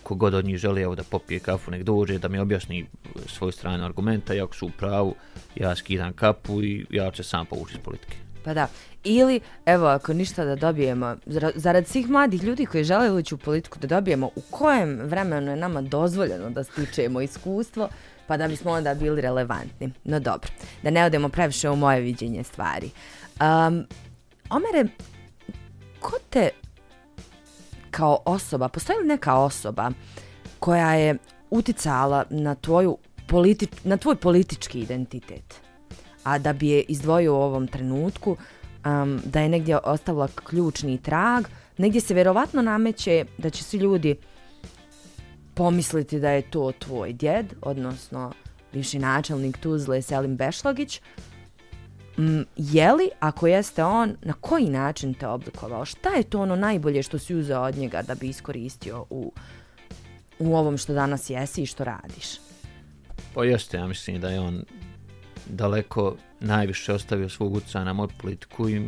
[0.02, 2.86] kogod od njih želi evo da popije kafu nek dođe da mi objasni
[3.26, 5.14] svoju stranu argumenta i ako su u pravu
[5.54, 8.16] ja skidam kapu i ja ću sam povući iz politike.
[8.44, 8.68] Pa da,
[9.04, 11.16] ili evo ako ništa da dobijemo,
[11.54, 15.56] zarad svih mladih ljudi koji žele ući u politiku da dobijemo u kojem vremenu je
[15.56, 17.88] nama dozvoljeno da stičemo iskustvo
[18.26, 19.92] pa da bismo onda bili relevantni.
[20.04, 20.50] No dobro,
[20.82, 22.90] da ne odemo previše u moje viđenje stvari.
[23.40, 23.86] Um,
[24.50, 24.88] Omere,
[26.00, 26.50] ko te
[27.92, 29.90] kao osoba, postoji li neka osoba
[30.58, 31.16] koja je
[31.50, 32.96] uticala na tvoju
[33.28, 35.60] politi na tvoj politički identitet,
[36.24, 38.36] a da bi je izdvojio u ovom trenutku,
[38.84, 41.44] um, da je negdje ostavila ključni trag,
[41.78, 44.16] negdje se vjerovatno nameće da će svi ljudi
[45.54, 48.32] pomisliti da je to tvoj djed, odnosno
[48.72, 51.00] bivši načelnik Tuzle Selim Bešlagić,
[52.18, 55.84] Mm, je li, ako jeste on, na koji način te oblikovao?
[55.84, 59.32] Šta je to ono najbolje što si uzeo od njega da bi iskoristio u,
[60.38, 62.26] u ovom što danas jesi i što radiš?
[63.34, 64.64] Pa jeste, ja mislim da je on
[65.46, 68.82] daleko najviše ostavio svog utjecaja na moju politiku i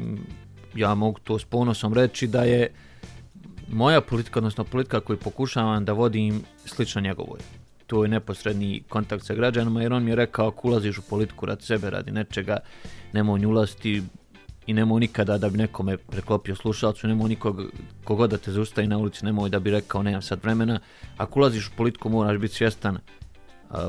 [0.75, 2.73] ja mogu to s ponosom reći da je
[3.73, 7.41] moja politika, odnosno politika koju pokušavam da vodim slično njegovoj
[7.87, 11.47] to je neposredni kontakt sa građanima, jer on mi je rekao, ako ulaziš u politiku
[11.47, 12.57] rad sebe, radi nečega,
[13.13, 14.03] nemoj nju ulaziti
[14.67, 17.61] i nemoj nikada da bi nekome preklopio slušalcu, nemoj nikog
[18.05, 20.81] kogod da te zaustavi na ulici, nemoj da bi rekao, nemam sad vremena.
[21.17, 22.99] Ako ulaziš u politiku, moraš biti svjestan
[23.71, 23.89] a,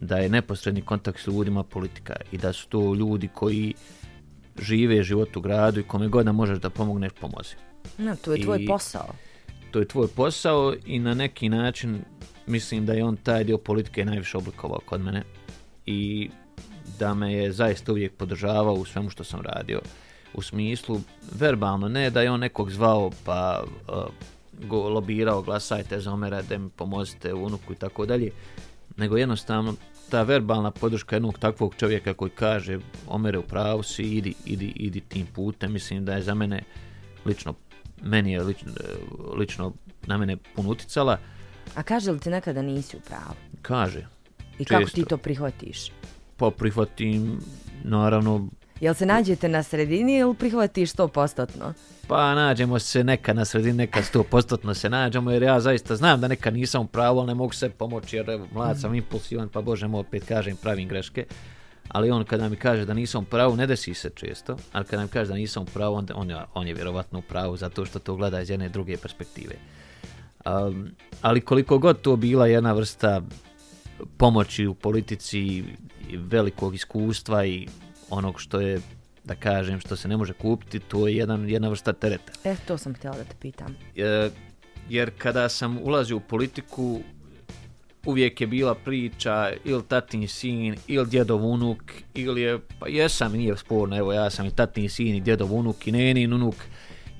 [0.00, 3.74] da je neposredni kontakt s ljudima politika i da su to ljudi koji
[4.58, 7.54] žive život u gradu i kome god da možeš da pomogneš, pomozi.
[7.98, 9.14] No, to je tvoj I, posao.
[9.70, 12.02] To je tvoj posao i na neki način
[12.50, 15.22] mislim da je on taj dio politike najviše oblikovao kod mene
[15.86, 16.30] i
[16.98, 19.80] da me je zaista uvijek podržavao u svemu što sam radio
[20.34, 21.00] u smislu
[21.32, 23.94] verbalno, ne da je on nekog zvao pa uh,
[24.68, 28.30] go lobirao glasajte za Omera da mi pomozite unuku i tako dalje
[28.96, 29.74] nego jednostavno
[30.10, 35.00] ta verbalna podrška jednog takvog čovjeka koji kaže Omere u pravu si, idi, idi, idi
[35.00, 36.62] tim putem, mislim da je za mene
[37.26, 37.54] lično,
[38.02, 39.72] meni je lično, uh, lično
[40.06, 41.18] na mene puno uticala.
[41.74, 43.34] A kaže li ti nekada nisi u pravu?
[43.62, 44.06] Kaže.
[44.58, 44.74] I često.
[44.74, 45.92] kako ti to prihvatiš?
[46.36, 47.40] Pa prihvatim,
[47.84, 48.48] naravno...
[48.80, 51.74] Jel se nađete na sredini ili prihvatiš to postotno?
[52.06, 56.20] Pa nađemo se neka na sredini, neka sto postotno se nađemo, jer ja zaista znam
[56.20, 59.48] da neka nisam u pravu, ali ne mogu se pomoći, jer evo, mlad sam impulsivan,
[59.48, 61.26] pa bože mu opet kažem pravim greške.
[61.88, 65.02] Ali on kada mi kaže da nisam u pravu, ne desi se često, ali kada
[65.02, 67.86] mi kaže da nisam u pravu, on, on, je, on je vjerovatno u pravu zato
[67.86, 69.54] što to gleda iz jedne druge perspektive.
[70.46, 70.90] Um,
[71.22, 73.22] ali koliko god to bila jedna vrsta
[74.16, 75.64] pomoći u politici
[76.12, 77.68] velikog iskustva i
[78.10, 78.80] onog što je
[79.24, 82.32] da kažem što se ne može kupiti to je jedan, jedna vrsta tereta.
[82.44, 83.76] E to sam htjela da te pitam.
[83.96, 84.30] E,
[84.88, 87.00] jer kada sam ulazio u politiku
[88.06, 91.82] uvijek je bila priča ili tatin sin ili djedov unuk
[92.14, 95.86] ili je, pa jesam nije sporno evo ja sam i tatin sin i djedov unuk
[95.86, 96.54] i nenin unuk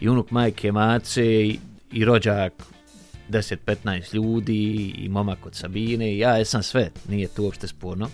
[0.01, 1.59] i unuk majke mace i,
[1.93, 2.53] i rođak
[3.31, 8.09] 10-15 ljudi i momak od Sabine i ja jesam sve, nije to uopšte sporno.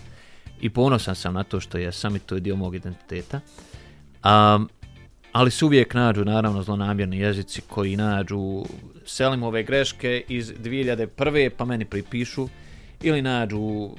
[0.61, 3.39] I ponosan sam na to što jesam i to je dio mog identiteta.
[4.25, 4.69] Um,
[5.31, 8.65] ali su uvijek nađu naravno zlonamjerni jezici koji nađu
[9.05, 11.49] selim ove greške iz 2001.
[11.57, 12.47] pa meni pripišu
[13.01, 13.89] ili nađu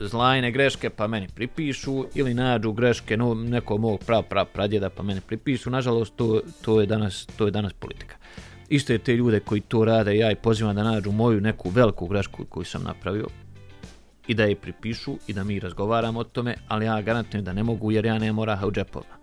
[0.00, 5.02] zlajne greške pa meni pripišu ili nađu greške no, nekog mog prav pra pradjeda pa
[5.02, 8.16] meni pripišu nažalost to, to, je danas, to je danas politika
[8.72, 12.44] iste te ljude koji to rade, ja i pozivam da nađu moju neku veliku grešku
[12.44, 13.26] koju sam napravio
[14.26, 17.62] i da je pripišu i da mi razgovaramo o tome, ali ja garantujem da ne
[17.62, 19.14] mogu jer ja nemam oraha u džepovima.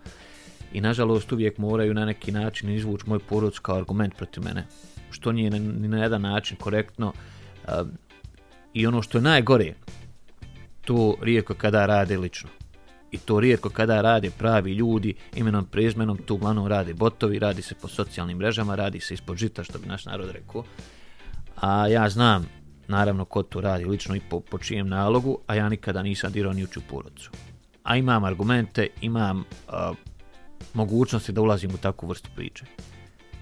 [0.74, 4.66] I nažalost uvijek moraju na neki način izvući moj porod kao argument protiv mene,
[5.12, 7.14] što nije ni na jedan način korektno.
[8.74, 9.74] I ono što je najgore,
[10.86, 12.50] to rijetko kada rade lično.
[13.12, 17.76] I to rijetko kada rade pravi ljudi, imenom, prezmenom, tu uglavnom rade botovi, radi se
[17.76, 20.64] po socijalnim mrežama, radi se ispod žita, što bi naš narod rekao.
[21.56, 22.46] A ja znam,
[22.88, 26.54] naravno, ko to radi lično i po, po čijem nalogu, a ja nikada nisam dirao
[26.54, 27.32] ni uču porodcu.
[27.84, 29.94] A imam argumente, imam a,
[30.74, 32.66] mogućnosti da ulazim u takvu vrstu priče.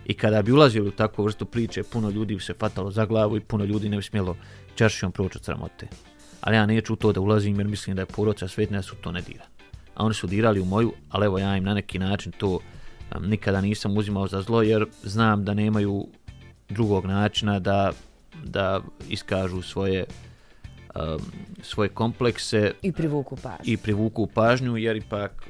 [0.05, 3.37] I kada bi ulazili u takvu vrstu priče, puno ljudi bi se fatalo za glavu
[3.37, 4.37] i puno ljudi ne bi smjelo
[4.75, 5.87] čaršijom proći od sramote.
[6.41, 9.11] Ali ja neću u to da ulazim jer mislim da je porodca svetna su to
[9.11, 9.56] ne dira.
[9.97, 13.25] A oni su dirali u moju, ali evo ja im na neki način to um,
[13.25, 16.07] nikada nisam uzimao za zlo jer znam da nemaju
[16.69, 17.91] drugog načina da,
[18.43, 20.05] da iskažu svoje
[20.95, 21.21] um,
[21.61, 23.63] svoje komplekse I privuku pažnju.
[23.63, 25.47] i privuku pažnju jer ipak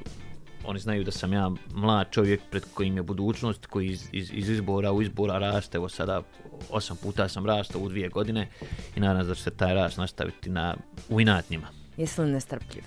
[0.64, 4.48] oni znaju da sam ja mlad čovjek pred kojim je budućnost, koji iz, iz, iz
[4.48, 6.22] izbora u izbora raste, evo sada
[6.70, 8.48] osam puta sam rastao u dvije godine
[8.96, 10.76] i nadam se da će se taj rast nastaviti na,
[11.08, 11.66] u inatnjima.
[11.96, 12.84] Jesi li nestrpljiv?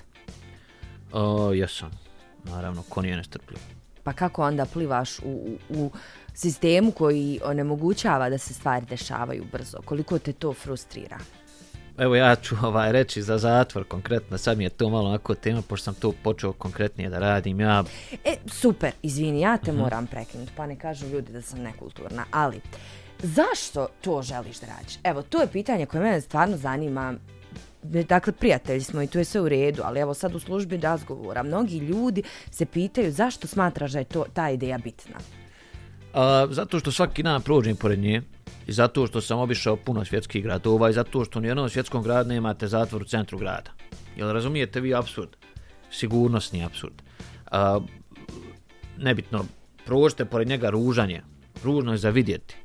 [1.14, 1.92] O, jesam,
[2.44, 3.60] naravno, ko nije nestrpljiv.
[4.04, 5.92] Pa kako onda plivaš u, u, u
[6.34, 9.78] sistemu koji onemogućava da se stvari dešavaju brzo?
[9.86, 11.18] Koliko te to frustrira?
[11.98, 15.62] Evo ja ću ovaj reći za zatvor konkretno, sad mi je to malo onako tema,
[15.62, 17.84] pošto sam to počeo konkretnije da radim, ja...
[18.26, 19.82] E, super, izvini, ja te uh -huh.
[19.82, 22.62] moram prekinuti, pa ne kažu ljudi da sam nekulturna, ali
[23.20, 24.94] zašto to želiš da radiš?
[25.04, 27.14] Evo, to je pitanje koje mene stvarno zanima,
[27.84, 31.44] dakle, prijatelji smo i to je sve u redu, ali evo sad u službi razgovora,
[31.44, 35.16] mnogi ljudi se pitaju zašto smatraš da je to, ta ideja bitna?
[36.14, 38.22] A, zato što svaki dan prođem pored nje,
[38.68, 42.30] i zato što sam obišao puno svjetskih gradova i zato što u jednom svjetskom gradu
[42.30, 43.72] nemate zatvor u centru grada.
[44.16, 45.30] Jel razumijete vi absurd?
[45.92, 47.02] Sigurnosni absurd.
[47.52, 47.80] A,
[48.98, 49.46] nebitno,
[49.86, 51.22] prođete pored njega ružanje.
[51.64, 52.56] Ružno je za vidjeti.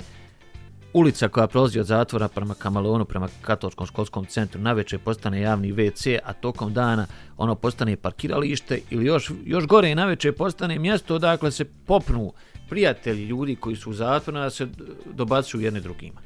[0.97, 6.19] Ulica koja prolazi od zatvora prema Kamalonu, prema katolskom školskom centru, naveče postane javni WC,
[6.25, 7.07] a tokom dana
[7.37, 12.33] ono postane parkiralište ili još, još gore naveče postane mjesto odakle se popnu
[12.69, 14.69] prijatelji ljudi koji su u zatvoru da se
[15.15, 16.21] dobacuju jedne drugima.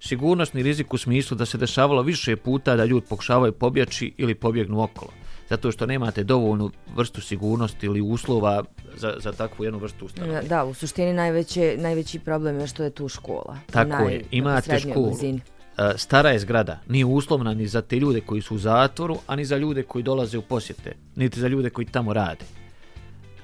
[0.00, 4.82] Sigurnosni rizik u smislu da se dešavalo više puta da ljudi pokušavaju pobjeći ili pobjegnu
[4.82, 5.12] okolo.
[5.50, 8.64] Zato što nemate dovoljnu vrstu sigurnosti ili uslova
[8.96, 10.42] za, za takvu jednu vrstu ustanove.
[10.42, 13.56] Da, u suštini najveće, najveći problem je što je tu škola.
[13.70, 15.06] Tako naj, je, imate školu.
[15.06, 15.40] Blizini.
[15.96, 19.56] Stara je zgrada, nije uslovna ni za te ljude koji su u zatvoru, ani za
[19.56, 22.44] ljude koji dolaze u posjete, niti za ljude koji tamo rade.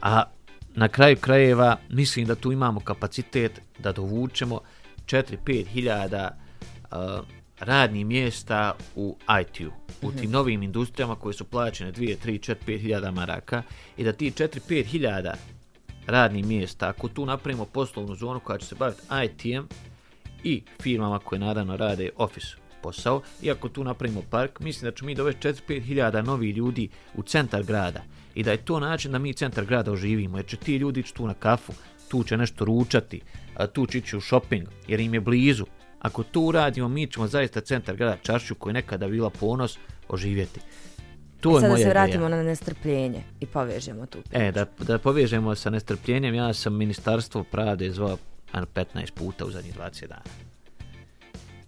[0.02, 0.22] A
[0.74, 4.60] na kraju krajeva mislim da tu imamo kapacitet da dovučemo
[5.06, 6.36] 4-5 hiljada
[6.90, 6.98] uh,
[7.58, 9.70] radnih mjesta u IT-u,
[10.02, 10.32] u tim mhm.
[10.32, 13.62] novim industrijama koje su plaćene 2, 3, 4, 5 hiljada maraka
[13.96, 15.34] i da ti 4, 5 hiljada
[16.06, 19.68] radnih mjesta, ako tu napravimo poslovnu zonu koja će se baviti IT-em
[20.44, 25.06] i firmama koje nadano rade office posao, i ako tu napravimo park, mislim da ćemo
[25.06, 28.02] mi dovesti 4-5 hiljada novih ljudi u centar grada
[28.34, 31.14] i da je to način da mi centar grada oživimo, jer će ti ljudi ići
[31.14, 31.72] tu na kafu,
[32.08, 33.20] tu će nešto ručati,
[33.72, 35.64] tu će ići u shopping, jer im je blizu.
[36.00, 39.78] Ako to uradimo, mi ćemo zaista centar grada Čašću, koji nekada bila ponos,
[40.08, 40.60] oživjeti.
[41.40, 42.36] To I je sada se vratimo ideja.
[42.36, 44.42] na nestrpljenje i povežemo tu priču.
[44.42, 48.16] E, da, da povežemo sa nestrpljenjem, ja sam ministarstvo pravde zvao
[48.52, 50.22] 15 puta u zadnjih 20 dana.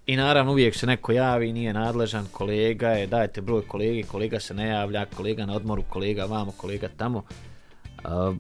[0.06, 4.54] I naravno uvijek se neko javi, nije nadležan, kolega je, dajte broj kolege, kolega se
[4.54, 7.22] ne javlja, kolega na odmoru, kolega vamo, kolega tamo.
[8.04, 8.36] Uh,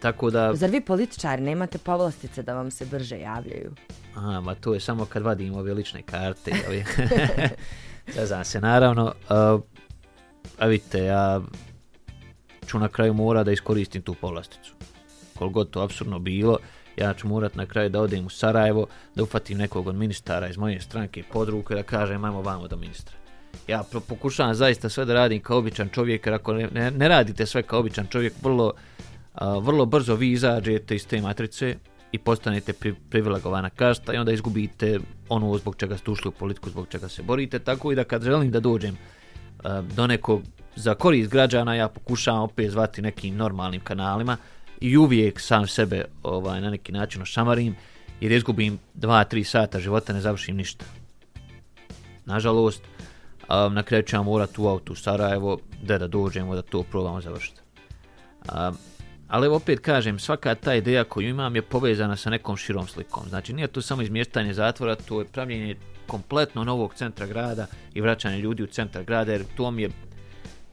[0.00, 0.54] tako da...
[0.54, 3.74] Zar vi političari nemate povlastice da vam se brže javljaju?
[4.14, 6.52] A, ma to je samo kad vadim ove lične karte.
[8.16, 9.04] ja znam se, naravno.
[9.04, 9.60] Uh,
[10.58, 11.40] a vidite, ja
[12.66, 14.74] ću na kraju mora da iskoristim tu povlasticu.
[15.38, 16.58] Koliko to absurdno bilo,
[16.96, 20.56] ja ću morat na kraju da odem u Sarajevo, da ufatim nekog od ministara iz
[20.56, 23.16] moje stranke i podruke da kažem ajmo vamo do ministra.
[23.68, 27.46] Ja pokušavam zaista sve da radim kao običan čovjek, jer ako ne, ne, ne radite
[27.46, 28.72] sve kao običan čovjek, vrlo,
[29.34, 31.76] a, vrlo brzo vi izađete iz te matrice
[32.12, 36.70] i postanete pri, privilegovana kasta i onda izgubite ono zbog čega ste ušli u politiku,
[36.70, 37.58] zbog čega se borite.
[37.58, 40.42] Tako i da kad želim da dođem eh, do nekog
[40.76, 44.36] za korist građana, ja pokušavam opet zvati nekim normalnim kanalima,
[44.82, 47.76] i uvijek sam sebe ovaj na neki način ošamarim
[48.20, 50.84] jer izgubim 2-3 sata života ne završim ništa.
[52.24, 56.62] Nažalost, um, na kraju ću ja morat u autu u Sarajevo da da dođemo da
[56.62, 57.60] to probamo završiti.
[58.42, 58.76] Um,
[59.32, 63.22] Ali opet kažem, svaka ta ideja koju imam je povezana sa nekom širom slikom.
[63.28, 68.38] Znači nije to samo izmještanje zatvora, to je pravljenje kompletno novog centra grada i vraćanje
[68.38, 69.90] ljudi u centar grada, jer to mi je,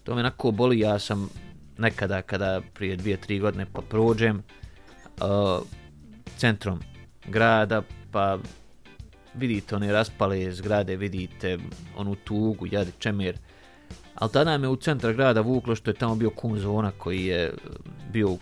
[0.04, 1.30] to me onako boli, ja sam
[1.78, 5.64] nekada, kada prije dvije, tri godine pa prođem uh,
[6.38, 6.80] centrom
[7.26, 8.38] grada, pa
[9.34, 11.58] vidite one raspale zgrade, vidite
[11.98, 13.38] onu tugu, jadi čemer,
[14.16, 17.54] ali tada me u centar grada vuklo što je tamo bio kun zona koji je
[18.10, 18.38] bio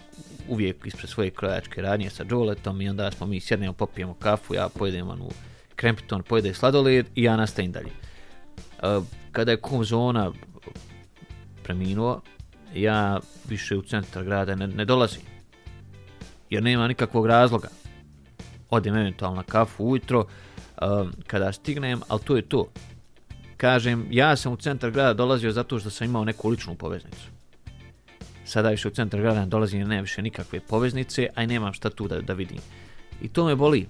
[0.47, 4.69] uvijek ispred svoje krojačke radnje sa džoletom i onda smo mi sjednemo, popijemo kafu, ja
[4.69, 5.30] pojedem onu
[5.75, 7.89] krempiton, pojede sladoled i ja nastavim dalje.
[7.89, 9.01] E,
[9.32, 10.32] kada je kom zona
[11.63, 12.21] preminuo,
[12.75, 15.21] ja više u centar grada ne, ne dolazim.
[16.49, 17.67] Jer nema nikakvog razloga.
[18.69, 20.25] Odem eventualno na kafu ujutro,
[20.77, 20.86] e,
[21.27, 22.69] kada stignem, ali to je to.
[23.58, 27.37] Kažem, ja sam u centar grada dolazio zato što sam imao neku ličnu poveznicu.
[28.47, 31.73] Sada više u centar grada ne dolazim jer nema više nikakve poveznice, a i nemam
[31.73, 32.57] šta tu da, da vidim.
[33.21, 33.88] I to me boli.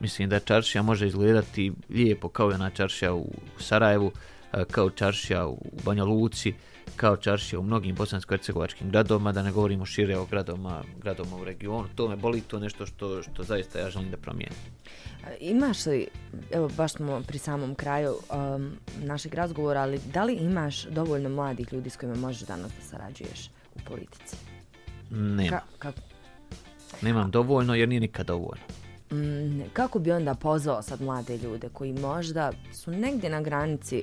[0.00, 4.12] Mislim da čaršija može izgledati lijepo kao je ona čaršija u Sarajevu,
[4.70, 6.54] kao čaršija u Banja Luci,
[6.96, 11.88] kao čaršija u mnogim bosansko-hercegovačkim gradovima, da ne govorimo šire o gradovima, gradovima u regionu.
[11.94, 14.58] To me boli, to nešto što, što zaista ja želim da promijenim.
[15.40, 16.06] Imaš li,
[16.50, 21.72] evo baš smo pri samom kraju um, našeg razgovora, ali da li imaš dovoljno mladih
[21.72, 24.36] ljudi s kojima možeš danas da sarađuješ u politici?
[25.10, 25.50] Nema.
[25.50, 25.92] Ka, ka,
[27.02, 28.64] Nemam dovoljno jer nije nikad dovoljno.
[29.12, 34.02] mm, kako bi onda pozvao sad mlade ljude koji možda su negdje na granici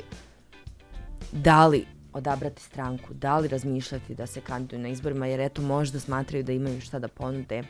[1.32, 6.00] da li odabrati stranku, da li razmišljati da se kandiduju na izborima, jer eto možda
[6.00, 7.64] smatraju da imaju šta da ponude,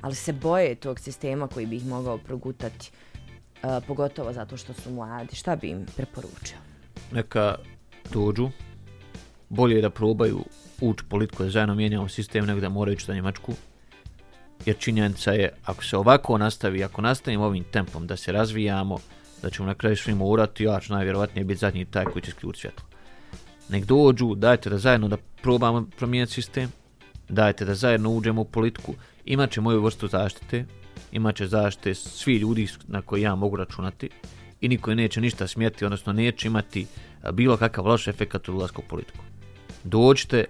[0.00, 2.90] ali se boje tog sistema koji bi ih mogao progutati,
[3.62, 5.36] uh, pogotovo zato što su mladi.
[5.36, 6.56] Šta bi im preporučio?
[7.12, 7.54] Neka
[8.12, 8.50] dođu,
[9.48, 10.44] bolje je da probaju
[10.80, 13.54] ući politiku da zajedno mijenjamo sistem nego da moraju ići za Njemačku.
[14.66, 18.98] Jer činjenica je, ako se ovako nastavi, ako nastavimo ovim tempom da se razvijamo,
[19.42, 22.60] da ćemo na kraju svi morati, ja ću najvjerovatnije biti zadnji taj koji će sključiti
[22.60, 22.84] svjetlo.
[23.68, 26.72] Nek dođu, dajte da zajedno da probamo promijeniti sistem,
[27.28, 30.64] dajte da zajedno uđemo u politiku, imat će moju vrstu zaštite,
[31.12, 34.10] imat će zaštite svi ljudi na koji ja mogu računati
[34.60, 36.86] i niko neće ništa smijeti, odnosno neće imati
[37.32, 39.24] bilo kakav loš efekt u ulazku u politiku.
[39.84, 40.44] Dođite,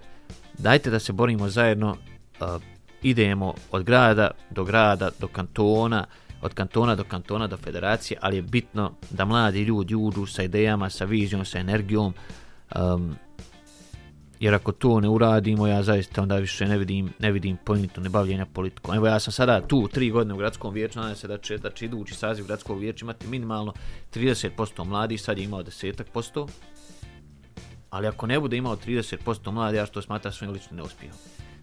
[0.59, 1.97] dajte da se borimo zajedno,
[2.41, 2.61] uh,
[3.01, 6.05] idemo od grada do grada, do kantona,
[6.41, 10.89] od kantona do kantona do federacije, ali je bitno da mladi ljudi uđu sa idejama,
[10.89, 12.13] sa vizijom, sa energijom,
[12.75, 13.15] um,
[14.39, 18.45] jer ako to ne uradimo, ja zaista onda više ne vidim, ne vidim pointu nebavljenja
[18.45, 18.95] politikom.
[18.95, 21.69] Evo ja sam sada tu tri godine u gradskom vijeću, nadam se da će, da
[21.71, 23.73] će idući saziv gradskog vijeća imati minimalno
[24.13, 26.47] 30% mladi, sad je imao desetak posto,
[27.89, 31.13] ali ako ne bude imao 30% mladi, ja što smatra svojim ličnim neuspijom.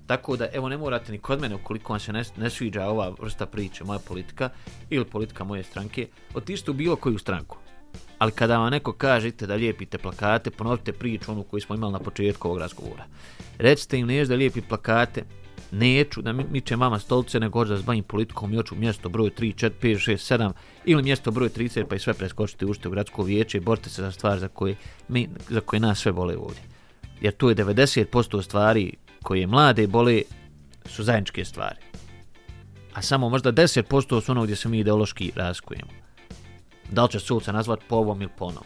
[0.06, 3.14] Tako da, evo, ne morate ni kod mene, ukoliko vam se ne, ne sviđa ova
[3.20, 4.50] vrsta priče, moja politika
[4.90, 7.58] ili politika moje stranke, otište u bilo koju stranku.
[8.18, 11.98] Ali kada vam neko kažete da lijepite plakate, ponovite priču onu koju smo imali na
[11.98, 13.04] početku ovog razgovora.
[13.58, 15.24] Recite im nešto da lijepi plakate,
[15.70, 19.30] neću da mi, miče mama stolice, nego hoću da zbavim politikom i hoću mjesto broj
[19.30, 20.52] 3, 4, 5, 6, 7
[20.84, 24.02] ili mjesto broj 30 pa i sve preskočite ušte u gradsko vijeće i borite se
[24.02, 24.76] za stvar za koje,
[25.08, 26.62] mi, za koje nas sve bole ovdje.
[27.20, 30.22] Jer to je 90% stvari koje mlade bole
[30.84, 31.80] su zajedničke stvari.
[32.94, 35.90] A samo možda 10% su ono gdje se mi ideološki raskujemo.
[36.90, 38.64] Da li će suca nazvat po ovom ili po onom?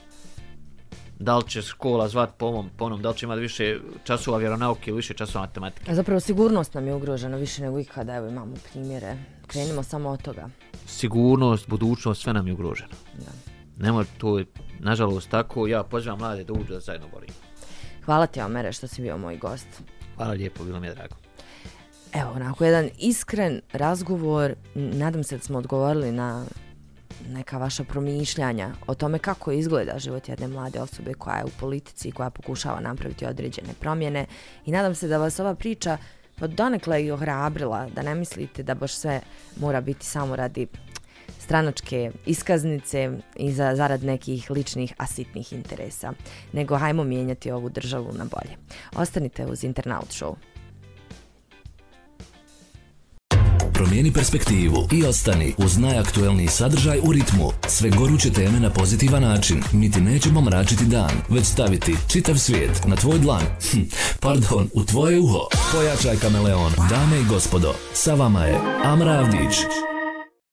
[1.20, 3.02] Da li će škola zvat po ovom, po onom?
[3.02, 5.90] Da li će imati više časova vjeronauke ili više časova matematike?
[5.90, 9.16] A zapravo sigurnost nam je ugrožena više nego ikada, evo imamo primjere.
[9.46, 10.48] Krenimo samo od toga.
[10.86, 12.92] Sigurnost, budućnost, sve nam je ugroženo.
[13.18, 13.32] Da.
[13.84, 14.46] Nemo, to je
[14.78, 15.66] nažalost tako.
[15.66, 17.34] Ja pozivam mlade da uđu da zajedno borimo.
[18.04, 19.68] Hvala ti, Omere, što si bio moj gost.
[20.16, 21.16] Hvala lijepo, bilo mi je drago.
[22.12, 26.44] Evo, onako jedan iskren razgovor, nadam se da smo odgovorili na
[27.28, 32.08] neka vaša promišljanja o tome kako izgleda život jedne mlade osobe koja je u politici
[32.08, 34.26] i koja pokušava napraviti određene promjene
[34.66, 35.98] i nadam se da vas ova priča
[36.38, 39.20] pa donekle i ohrabrila, da ne mislite da baš sve
[39.56, 40.66] mora biti samo radi
[41.38, 46.12] stranačke iskaznice i za zarad nekih ličnih asitnih interesa,
[46.52, 48.56] nego hajmo mijenjati ovu državu na bolje.
[48.96, 50.34] Ostanite uz Internaut Show.
[53.80, 57.52] Promijeni perspektivu i ostani uz najaktuelniji sadržaj u ritmu.
[57.68, 59.62] Sve goruće teme na pozitivan način.
[59.72, 63.42] Niti nećemo mračiti dan, već staviti čitav svijet na tvoj dlan.
[63.70, 63.80] Hm,
[64.20, 65.48] pardon, u tvoje uho.
[65.72, 66.72] Pojačaj kameleon.
[66.90, 69.56] Dame i gospodo, sa vama je Amra Avdić.